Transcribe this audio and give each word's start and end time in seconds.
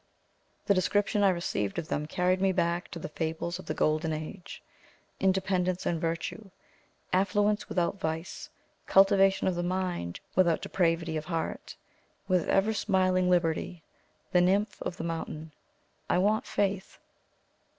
The 0.65 0.73
description 0.73 1.21
I 1.21 1.29
received 1.29 1.77
of 1.77 1.87
them 1.89 2.07
carried 2.07 2.41
me 2.41 2.51
back 2.51 2.87
to 2.89 2.97
the 2.97 3.07
fables 3.09 3.59
of 3.59 3.67
the 3.67 3.75
golden 3.75 4.11
age: 4.11 4.63
independence 5.19 5.85
and 5.85 6.01
virtue; 6.01 6.49
affluence 7.13 7.69
without 7.69 7.99
vice; 7.99 8.49
cultivation 8.87 9.45
of 9.47 9.63
mind, 9.63 10.19
without 10.35 10.63
depravity 10.63 11.17
of 11.17 11.25
heart; 11.25 11.75
with 12.27 12.49
"ever 12.49 12.73
smiling 12.73 13.29
Liberty;" 13.29 13.83
the 14.31 14.41
nymph 14.41 14.81
of 14.81 14.97
the 14.97 15.03
mountain. 15.03 15.51
I 16.09 16.17
want 16.17 16.47
faith! 16.47 16.97